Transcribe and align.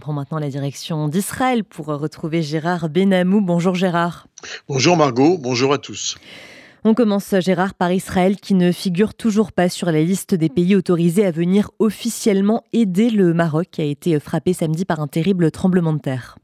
prend 0.00 0.12
maintenant 0.12 0.40
la 0.40 0.48
direction 0.48 1.06
d'Israël 1.06 1.62
pour 1.62 1.86
retrouver 1.86 2.42
Gérard 2.42 2.88
Benamou. 2.88 3.40
Bonjour 3.40 3.76
Gérard. 3.76 4.26
Bonjour 4.68 4.96
Margot, 4.96 5.38
bonjour 5.38 5.72
à 5.72 5.78
tous. 5.78 6.16
On 6.82 6.94
commence 6.94 7.34
Gérard 7.40 7.74
par 7.74 7.92
Israël 7.92 8.36
qui 8.36 8.54
ne 8.54 8.72
figure 8.72 9.14
toujours 9.14 9.52
pas 9.52 9.68
sur 9.68 9.92
la 9.92 10.02
liste 10.02 10.34
des 10.34 10.48
pays 10.48 10.74
autorisés 10.74 11.26
à 11.26 11.30
venir 11.30 11.70
officiellement 11.78 12.64
aider 12.72 13.10
le 13.10 13.34
Maroc 13.34 13.68
qui 13.70 13.82
a 13.82 13.84
été 13.84 14.18
frappé 14.18 14.54
samedi 14.54 14.84
par 14.84 15.00
un 15.00 15.06
terrible 15.06 15.50
tremblement 15.50 15.92
de 15.92 16.00
terre. 16.00 16.38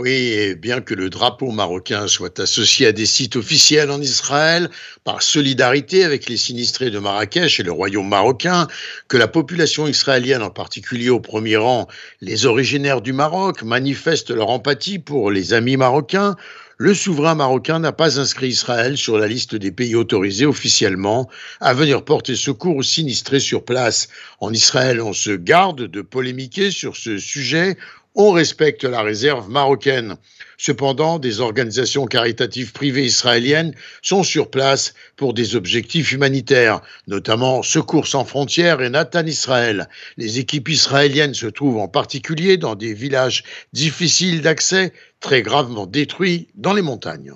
Oui, 0.00 0.12
et 0.12 0.54
bien 0.54 0.80
que 0.80 0.94
le 0.94 1.10
drapeau 1.10 1.50
marocain 1.50 2.06
soit 2.06 2.38
associé 2.38 2.86
à 2.86 2.92
des 2.92 3.04
sites 3.04 3.34
officiels 3.34 3.90
en 3.90 4.00
Israël, 4.00 4.70
par 5.02 5.22
solidarité 5.22 6.04
avec 6.04 6.28
les 6.28 6.36
sinistrés 6.36 6.90
de 6.90 7.00
Marrakech 7.00 7.58
et 7.58 7.64
le 7.64 7.72
royaume 7.72 8.08
marocain, 8.08 8.68
que 9.08 9.16
la 9.16 9.26
population 9.26 9.88
israélienne, 9.88 10.42
en 10.42 10.50
particulier 10.50 11.10
au 11.10 11.18
premier 11.18 11.56
rang 11.56 11.88
les 12.20 12.46
originaires 12.46 13.00
du 13.00 13.12
Maroc, 13.12 13.64
manifestent 13.64 14.30
leur 14.30 14.50
empathie 14.50 15.00
pour 15.00 15.32
les 15.32 15.52
amis 15.52 15.76
marocains, 15.76 16.36
le 16.80 16.94
souverain 16.94 17.34
marocain 17.34 17.80
n'a 17.80 17.90
pas 17.90 18.20
inscrit 18.20 18.50
Israël 18.50 18.96
sur 18.96 19.18
la 19.18 19.26
liste 19.26 19.56
des 19.56 19.72
pays 19.72 19.96
autorisés 19.96 20.46
officiellement 20.46 21.28
à 21.58 21.74
venir 21.74 22.04
porter 22.04 22.36
secours 22.36 22.76
aux 22.76 22.84
sinistrés 22.84 23.40
sur 23.40 23.64
place. 23.64 24.08
En 24.38 24.52
Israël, 24.52 25.00
on 25.00 25.12
se 25.12 25.32
garde 25.32 25.88
de 25.88 26.02
polémiquer 26.02 26.70
sur 26.70 26.94
ce 26.94 27.18
sujet 27.18 27.76
on 28.14 28.32
respecte 28.32 28.84
la 28.84 29.02
réserve 29.02 29.48
marocaine. 29.48 30.16
Cependant, 30.56 31.18
des 31.18 31.40
organisations 31.40 32.06
caritatives 32.06 32.72
privées 32.72 33.04
israéliennes 33.04 33.74
sont 34.02 34.24
sur 34.24 34.50
place 34.50 34.94
pour 35.16 35.34
des 35.34 35.54
objectifs 35.54 36.10
humanitaires, 36.12 36.80
notamment 37.06 37.62
Secours 37.62 38.08
sans 38.08 38.24
frontières 38.24 38.82
et 38.82 38.90
Nathan 38.90 39.24
Israël. 39.24 39.88
Les 40.16 40.40
équipes 40.40 40.68
israéliennes 40.68 41.34
se 41.34 41.46
trouvent 41.46 41.78
en 41.78 41.88
particulier 41.88 42.56
dans 42.56 42.74
des 42.74 42.92
villages 42.92 43.44
difficiles 43.72 44.42
d'accès, 44.42 44.92
très 45.20 45.42
gravement 45.42 45.86
détruits 45.86 46.48
dans 46.54 46.72
les 46.72 46.82
montagnes. 46.82 47.32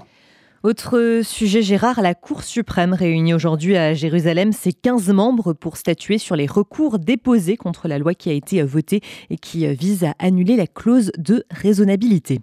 Autre 0.62 1.22
sujet, 1.24 1.60
Gérard, 1.60 2.00
la 2.02 2.14
Cour 2.14 2.44
suprême 2.44 2.94
réunit 2.94 3.34
aujourd'hui 3.34 3.76
à 3.76 3.94
Jérusalem 3.94 4.52
ses 4.52 4.72
15 4.72 5.08
membres 5.08 5.54
pour 5.54 5.76
statuer 5.76 6.18
sur 6.18 6.36
les 6.36 6.46
recours 6.46 7.00
déposés 7.00 7.56
contre 7.56 7.88
la 7.88 7.98
loi 7.98 8.14
qui 8.14 8.30
a 8.30 8.32
été 8.32 8.62
votée 8.62 9.00
et 9.28 9.38
qui 9.38 9.66
vise 9.74 10.04
à 10.04 10.14
annuler 10.20 10.54
la 10.54 10.68
clause 10.68 11.10
de 11.18 11.44
raisonnabilité. 11.50 12.38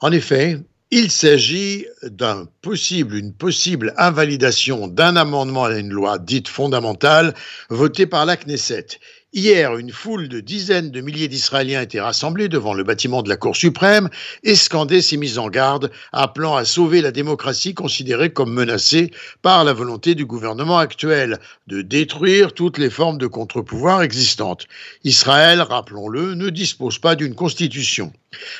En 0.00 0.10
effet, 0.10 0.58
il 0.90 1.12
s'agit 1.12 1.86
d'un 2.02 2.48
possible, 2.62 3.22
possible 3.38 3.94
invalidation 3.96 4.88
d'un 4.88 5.14
amendement 5.14 5.66
à 5.66 5.78
une 5.78 5.90
loi 5.92 6.18
dite 6.18 6.48
fondamentale 6.48 7.34
votée 7.68 8.06
par 8.06 8.26
la 8.26 8.36
Knesset. 8.36 8.98
Hier, 9.32 9.76
une 9.76 9.92
foule 9.92 10.28
de 10.28 10.40
dizaines 10.40 10.90
de 10.90 11.00
milliers 11.00 11.28
d'Israéliens 11.28 11.82
étaient 11.82 12.00
rassemblés 12.00 12.48
devant 12.48 12.74
le 12.74 12.82
bâtiment 12.82 13.22
de 13.22 13.28
la 13.28 13.36
Cour 13.36 13.54
suprême 13.54 14.08
et 14.42 14.56
scandaient 14.56 15.02
ces 15.02 15.16
mises 15.16 15.38
en 15.38 15.48
garde, 15.48 15.92
appelant 16.10 16.56
à 16.56 16.64
sauver 16.64 17.00
la 17.00 17.12
démocratie 17.12 17.72
considérée 17.72 18.32
comme 18.32 18.52
menacée 18.52 19.12
par 19.40 19.62
la 19.62 19.72
volonté 19.72 20.16
du 20.16 20.26
gouvernement 20.26 20.78
actuel 20.78 21.38
de 21.68 21.80
détruire 21.80 22.54
toutes 22.54 22.78
les 22.78 22.90
formes 22.90 23.18
de 23.18 23.28
contre-pouvoir 23.28 24.02
existantes. 24.02 24.66
Israël, 25.04 25.60
rappelons-le, 25.60 26.34
ne 26.34 26.50
dispose 26.50 26.98
pas 26.98 27.14
d'une 27.14 27.36
constitution. 27.36 28.12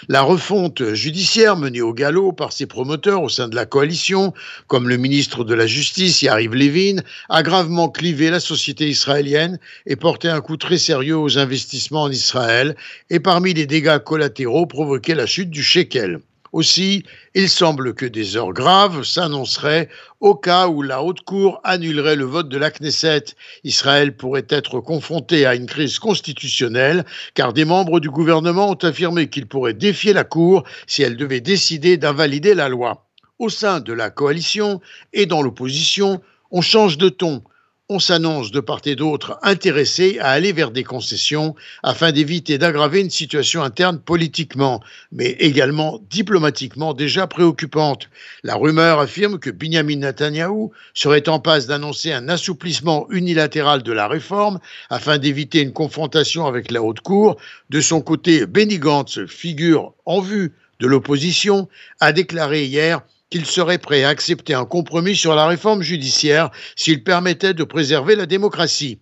La 0.08 0.22
refonte 0.22 0.94
judiciaire 0.94 1.56
menée 1.56 1.80
au 1.80 1.94
galop 1.94 2.32
par 2.32 2.52
ses 2.52 2.66
promoteurs 2.66 3.22
au 3.22 3.28
sein 3.28 3.46
de 3.46 3.54
la 3.54 3.66
coalition, 3.66 4.34
comme 4.66 4.88
le 4.88 4.96
ministre 4.96 5.44
de 5.44 5.54
la 5.54 5.66
Justice 5.68 6.22
Yariv 6.22 6.54
Levin, 6.54 7.02
a 7.28 7.42
gravement 7.44 7.88
clivé 7.88 8.30
la 8.30 8.40
société 8.40 8.88
israélienne 8.88 9.60
et 9.86 9.94
porté 9.94 10.28
un 10.28 10.40
coup 10.40 10.56
très 10.56 10.78
sérieux 10.78 11.16
aux 11.16 11.38
investissements 11.38 12.02
en 12.02 12.10
Israël 12.10 12.74
et 13.10 13.20
parmi 13.20 13.54
les 13.54 13.66
dégâts 13.66 13.98
collatéraux 13.98 14.66
provoqué 14.66 15.14
la 15.14 15.26
chute 15.26 15.50
du 15.50 15.62
shekel. 15.62 16.20
Aussi, 16.52 17.04
il 17.34 17.48
semble 17.48 17.94
que 17.94 18.06
des 18.06 18.36
heures 18.36 18.52
graves 18.52 19.04
s'annonceraient 19.04 19.88
au 20.18 20.34
cas 20.34 20.66
où 20.66 20.82
la 20.82 21.02
Haute 21.02 21.20
Cour 21.20 21.60
annulerait 21.62 22.16
le 22.16 22.24
vote 22.24 22.48
de 22.48 22.58
la 22.58 22.72
Knesset. 22.72 23.24
Israël 23.62 24.16
pourrait 24.16 24.46
être 24.48 24.80
confronté 24.80 25.46
à 25.46 25.54
une 25.54 25.66
crise 25.66 26.00
constitutionnelle 26.00 27.04
car 27.34 27.52
des 27.52 27.64
membres 27.64 28.00
du 28.00 28.10
gouvernement 28.10 28.70
ont 28.70 28.74
affirmé 28.82 29.28
qu'ils 29.28 29.46
pourraient 29.46 29.74
défier 29.74 30.12
la 30.12 30.24
Cour 30.24 30.64
si 30.88 31.02
elle 31.02 31.16
devait 31.16 31.40
décider 31.40 31.96
d'invalider 31.96 32.54
la 32.54 32.68
loi. 32.68 33.06
Au 33.38 33.48
sein 33.48 33.78
de 33.78 33.92
la 33.92 34.10
coalition 34.10 34.80
et 35.12 35.26
dans 35.26 35.42
l'opposition, 35.42 36.20
on 36.50 36.62
change 36.62 36.98
de 36.98 37.08
ton 37.08 37.44
on 37.90 37.98
s'annonce 37.98 38.52
de 38.52 38.60
part 38.60 38.82
et 38.84 38.94
d'autre 38.94 39.40
intéressé 39.42 40.20
à 40.20 40.28
aller 40.30 40.52
vers 40.52 40.70
des 40.70 40.84
concessions 40.84 41.56
afin 41.82 42.12
d'éviter 42.12 42.56
d'aggraver 42.56 43.00
une 43.00 43.10
situation 43.10 43.64
interne 43.64 43.98
politiquement, 43.98 44.80
mais 45.10 45.30
également 45.40 46.00
diplomatiquement 46.08 46.94
déjà 46.94 47.26
préoccupante. 47.26 48.08
La 48.44 48.54
rumeur 48.54 49.00
affirme 49.00 49.40
que 49.40 49.50
Benjamin 49.50 49.96
Netanyahu 49.96 50.68
serait 50.94 51.28
en 51.28 51.40
passe 51.40 51.66
d'annoncer 51.66 52.12
un 52.12 52.28
assouplissement 52.28 53.10
unilatéral 53.10 53.82
de 53.82 53.92
la 53.92 54.06
réforme 54.06 54.60
afin 54.88 55.18
d'éviter 55.18 55.60
une 55.60 55.72
confrontation 55.72 56.46
avec 56.46 56.70
la 56.70 56.82
haute 56.82 57.00
cour. 57.00 57.38
De 57.70 57.80
son 57.80 58.02
côté, 58.02 58.46
Benny 58.46 58.78
Gantz, 58.78 59.26
figure 59.26 59.94
en 60.06 60.20
vue 60.20 60.52
de 60.78 60.86
l'opposition, 60.86 61.68
a 61.98 62.12
déclaré 62.12 62.66
hier 62.66 63.02
qu'il 63.30 63.46
serait 63.46 63.78
prêt 63.78 64.04
à 64.04 64.08
accepter 64.08 64.54
un 64.54 64.64
compromis 64.64 65.16
sur 65.16 65.34
la 65.34 65.46
réforme 65.46 65.82
judiciaire 65.82 66.50
s'il 66.76 67.04
permettait 67.04 67.54
de 67.54 67.64
préserver 67.64 68.16
la 68.16 68.26
démocratie. 68.26 68.98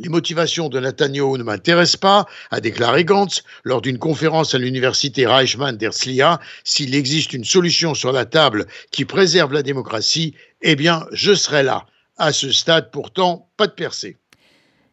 Les 0.00 0.08
motivations 0.08 0.68
de 0.68 0.78
Netanyahu 0.78 1.38
ne 1.38 1.42
m'intéressent 1.42 1.96
pas, 1.96 2.26
a 2.52 2.60
déclaré 2.60 3.04
Gantz 3.04 3.42
lors 3.64 3.80
d'une 3.80 3.98
conférence 3.98 4.54
à 4.54 4.58
l'université 4.58 5.26
Reichmann 5.26 5.76
d'Herzliya. 5.76 6.38
S'il 6.62 6.94
existe 6.94 7.32
une 7.32 7.44
solution 7.44 7.94
sur 7.94 8.12
la 8.12 8.24
table 8.24 8.66
qui 8.92 9.04
préserve 9.04 9.52
la 9.52 9.64
démocratie, 9.64 10.34
eh 10.62 10.76
bien, 10.76 11.04
je 11.10 11.34
serai 11.34 11.64
là. 11.64 11.86
À 12.16 12.32
ce 12.32 12.52
stade, 12.52 12.92
pourtant, 12.92 13.48
pas 13.56 13.66
de 13.66 13.72
percée. 13.72 14.16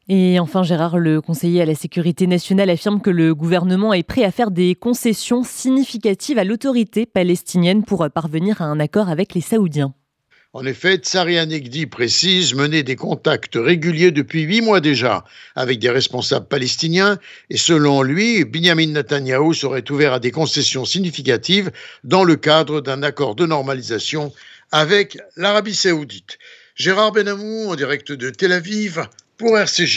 Et 0.07 0.39
enfin, 0.39 0.61
Gérard, 0.61 0.99
le 0.99 1.19
conseiller 1.19 1.63
à 1.63 1.65
la 1.65 1.73
sécurité 1.73 2.27
nationale, 2.27 2.69
affirme 2.69 3.01
que 3.01 3.09
le 3.09 3.33
gouvernement 3.33 3.91
est 3.91 4.03
prêt 4.03 4.23
à 4.23 4.31
faire 4.31 4.51
des 4.51 4.75
concessions 4.75 5.43
significatives 5.43 6.37
à 6.37 6.43
l'autorité 6.43 7.07
palestinienne 7.07 7.83
pour 7.83 8.07
parvenir 8.13 8.61
à 8.61 8.65
un 8.65 8.79
accord 8.79 9.09
avec 9.09 9.33
les 9.33 9.41
Saoudiens. 9.41 9.95
En 10.53 10.65
effet, 10.65 10.95
Tsari 10.95 11.35
Negdi 11.47 11.85
précise 11.85 12.53
mener 12.53 12.81
des 12.81 12.95
contacts 12.95 13.55
réguliers 13.55 14.11
depuis 14.11 14.43
huit 14.43 14.61
mois 14.61 14.79
déjà 14.79 15.25
avec 15.55 15.79
des 15.79 15.89
responsables 15.89 16.47
palestiniens 16.47 17.17
et 17.49 17.57
selon 17.57 18.03
lui, 18.03 18.45
Benjamin 18.45 18.87
Netanyahu 18.87 19.53
serait 19.53 19.91
ouvert 19.91 20.13
à 20.13 20.19
des 20.21 20.31
concessions 20.31 20.85
significatives 20.85 21.71
dans 22.05 22.23
le 22.23 22.37
cadre 22.37 22.79
d'un 22.79 23.03
accord 23.03 23.35
de 23.35 23.45
normalisation 23.45 24.31
avec 24.71 25.17
l'Arabie 25.35 25.75
saoudite. 25.75 26.37
Gérard 26.75 27.11
Benamou 27.11 27.69
en 27.69 27.75
direct 27.75 28.13
de 28.13 28.29
Tel 28.29 28.53
Aviv 28.53 29.01
pour 29.37 29.57
RCJ. 29.57 29.93